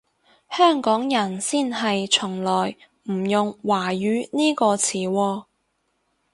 [0.49, 5.43] 香港人先係從來唔用華語呢個詞喎